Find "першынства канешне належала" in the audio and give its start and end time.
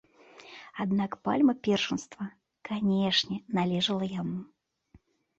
1.67-4.09